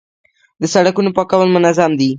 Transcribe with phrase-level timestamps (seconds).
[0.61, 2.09] د سړکونو پاکول منظم دي؟